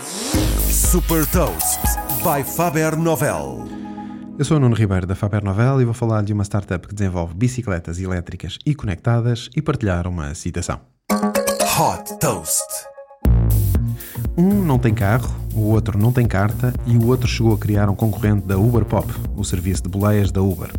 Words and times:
Super 0.00 1.26
Toast 1.26 1.80
by 2.22 2.44
Faber 2.44 2.96
Novel. 2.96 3.66
Eu 4.38 4.44
sou 4.44 4.56
o 4.56 4.60
Nuno 4.60 4.76
Ribeiro 4.76 5.06
da 5.06 5.16
Faber 5.16 5.42
Novel 5.42 5.80
e 5.80 5.84
vou 5.84 5.92
falar 5.92 6.22
de 6.22 6.32
uma 6.32 6.44
startup 6.44 6.86
que 6.86 6.94
desenvolve 6.94 7.34
bicicletas 7.34 7.98
elétricas 7.98 8.58
e 8.64 8.74
conectadas 8.74 9.50
e 9.56 9.60
partilhar 9.60 10.06
uma 10.06 10.34
citação. 10.34 10.80
Hot 11.10 12.18
Toast. 12.20 12.62
Um 14.36 14.62
não 14.64 14.78
tem 14.78 14.94
carro, 14.94 15.34
o 15.58 15.64
outro 15.64 15.98
não 15.98 16.12
tem 16.12 16.26
carta 16.26 16.72
e 16.86 16.96
o 16.96 17.06
outro 17.06 17.26
chegou 17.26 17.52
a 17.54 17.58
criar 17.58 17.90
um 17.90 17.94
concorrente 17.94 18.46
da 18.46 18.56
Uber 18.56 18.84
Pop, 18.84 19.12
o 19.36 19.44
serviço 19.44 19.82
de 19.82 19.88
boleias 19.88 20.30
da 20.30 20.40
Uber. 20.40 20.70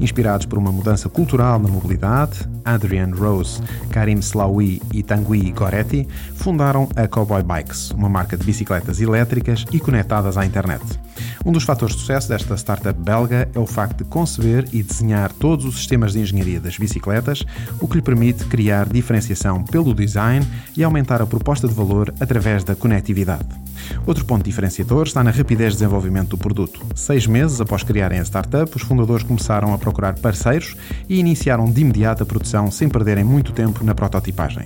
Inspirados 0.00 0.46
por 0.46 0.58
uma 0.58 0.72
mudança 0.72 1.08
cultural 1.08 1.58
na 1.58 1.68
mobilidade, 1.68 2.48
Adrian 2.64 3.10
Rose, 3.14 3.60
Karim 3.90 4.18
Slaoui 4.18 4.80
e 4.92 5.02
Tanguy 5.02 5.52
Goretti 5.52 6.08
fundaram 6.34 6.88
a 6.96 7.06
Cowboy 7.06 7.42
Bikes, 7.42 7.90
uma 7.90 8.08
marca 8.08 8.36
de 8.36 8.44
bicicletas 8.44 9.00
elétricas 9.00 9.64
e 9.70 9.78
conectadas 9.78 10.36
à 10.36 10.44
internet. 10.44 10.82
Um 11.44 11.52
dos 11.52 11.64
fatores 11.64 11.94
de 11.94 12.00
sucesso 12.00 12.26
desta 12.26 12.56
startup 12.56 12.98
belga 12.98 13.46
é 13.54 13.58
o 13.58 13.66
facto 13.66 13.98
de 13.98 14.04
conceber 14.04 14.66
e 14.72 14.82
desenhar 14.82 15.30
todos 15.30 15.66
os 15.66 15.76
sistemas 15.76 16.14
de 16.14 16.20
engenharia 16.20 16.58
das 16.58 16.78
bicicletas, 16.78 17.44
o 17.78 17.86
que 17.86 17.96
lhe 17.96 18.02
permite 18.02 18.46
criar 18.46 18.88
diferenciação 18.88 19.62
pelo 19.62 19.92
design 19.92 20.46
e 20.74 20.82
aumentar 20.82 21.20
a 21.20 21.26
proposta 21.26 21.68
de 21.68 21.74
valor 21.74 22.14
através 22.18 22.64
da 22.64 22.74
conectividade. 22.74 23.44
Outro 24.06 24.24
ponto 24.24 24.42
diferenciador 24.42 25.06
está 25.06 25.22
na 25.22 25.30
rapidez 25.30 25.72
de 25.72 25.80
desenvolvimento 25.80 26.30
do 26.30 26.38
produto. 26.38 26.80
Seis 26.94 27.26
meses 27.26 27.60
após 27.60 27.82
criarem 27.82 28.18
a 28.18 28.24
startup, 28.24 28.74
os 28.74 28.82
fundadores 28.82 29.22
começaram 29.22 29.74
a 29.74 29.78
procurar 29.78 30.14
parceiros 30.18 30.74
e 31.08 31.18
iniciaram 31.18 31.70
de 31.70 31.82
imediato 31.82 32.22
a 32.22 32.26
produção 32.26 32.70
sem 32.70 32.88
perderem 32.88 33.24
muito 33.24 33.52
tempo 33.52 33.84
na 33.84 33.94
prototipagem. 33.94 34.64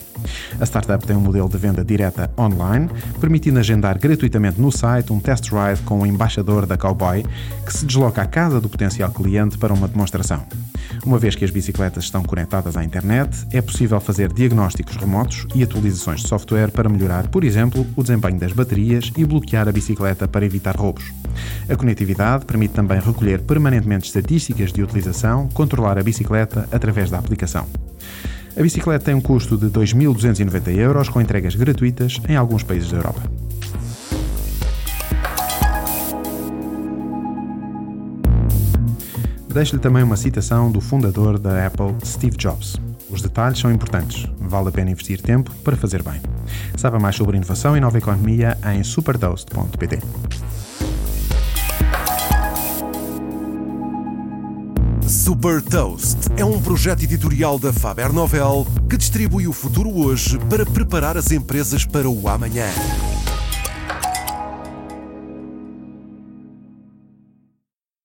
A 0.60 0.64
startup 0.64 1.04
tem 1.04 1.16
um 1.16 1.20
modelo 1.20 1.48
de 1.48 1.58
venda 1.58 1.84
direta 1.84 2.30
online, 2.38 2.88
permitindo 3.20 3.58
agendar 3.58 3.98
gratuitamente 3.98 4.60
no 4.60 4.70
site 4.70 5.12
um 5.12 5.18
test 5.18 5.50
ride 5.50 5.82
com 5.82 6.00
o 6.00 6.06
embaixador 6.06 6.67
da 6.68 6.76
Cowboy, 6.76 7.24
que 7.66 7.72
se 7.72 7.84
desloca 7.84 8.22
à 8.22 8.26
casa 8.26 8.60
do 8.60 8.68
potencial 8.68 9.10
cliente 9.10 9.58
para 9.58 9.74
uma 9.74 9.88
demonstração. 9.88 10.44
Uma 11.04 11.18
vez 11.18 11.34
que 11.34 11.44
as 11.44 11.50
bicicletas 11.50 12.04
estão 12.04 12.22
conectadas 12.22 12.76
à 12.76 12.84
internet, 12.84 13.46
é 13.52 13.60
possível 13.60 14.00
fazer 14.00 14.32
diagnósticos 14.32 14.96
remotos 14.96 15.46
e 15.54 15.62
atualizações 15.62 16.20
de 16.20 16.28
software 16.28 16.70
para 16.70 16.88
melhorar, 16.88 17.28
por 17.28 17.44
exemplo, 17.44 17.86
o 17.96 18.02
desempenho 18.02 18.38
das 18.38 18.52
baterias 18.52 19.10
e 19.16 19.24
bloquear 19.24 19.68
a 19.68 19.72
bicicleta 19.72 20.28
para 20.28 20.44
evitar 20.44 20.76
roubos. 20.76 21.12
A 21.68 21.76
conectividade 21.76 22.44
permite 22.44 22.74
também 22.74 23.00
recolher 23.00 23.40
permanentemente 23.40 24.06
estatísticas 24.06 24.72
de 24.72 24.82
utilização, 24.82 25.48
controlar 25.48 25.98
a 25.98 26.02
bicicleta 26.02 26.68
através 26.72 27.10
da 27.10 27.18
aplicação. 27.18 27.66
A 28.58 28.62
bicicleta 28.62 29.04
tem 29.04 29.14
um 29.14 29.20
custo 29.20 29.56
de 29.56 29.66
2.290 29.66 30.76
euros 30.76 31.08
com 31.08 31.20
entregas 31.20 31.54
gratuitas 31.54 32.20
em 32.28 32.34
alguns 32.34 32.62
países 32.64 32.90
da 32.90 32.96
Europa. 32.96 33.37
Deixo-lhe 39.58 39.82
também 39.82 40.04
uma 40.04 40.16
citação 40.16 40.70
do 40.70 40.80
fundador 40.80 41.36
da 41.36 41.66
Apple, 41.66 41.92
Steve 42.04 42.36
Jobs. 42.36 42.76
Os 43.10 43.20
detalhes 43.20 43.58
são 43.58 43.72
importantes, 43.72 44.24
vale 44.38 44.68
a 44.68 44.70
pena 44.70 44.92
investir 44.92 45.20
tempo 45.20 45.52
para 45.64 45.76
fazer 45.76 46.00
bem. 46.00 46.20
Saiba 46.76 47.00
mais 47.00 47.16
sobre 47.16 47.36
inovação 47.36 47.76
e 47.76 47.80
nova 47.80 47.98
economia 47.98 48.56
em 48.72 48.84
supertoast.pt. 48.84 49.98
Super 55.08 55.60
Toast 55.60 56.18
é 56.36 56.44
um 56.44 56.62
projeto 56.62 57.02
editorial 57.02 57.58
da 57.58 57.72
Faber 57.72 58.12
Novel 58.12 58.64
que 58.88 58.96
distribui 58.96 59.48
o 59.48 59.52
futuro 59.52 59.90
hoje 59.90 60.38
para 60.48 60.64
preparar 60.64 61.16
as 61.16 61.32
empresas 61.32 61.84
para 61.84 62.08
o 62.08 62.28
amanhã. 62.28 62.68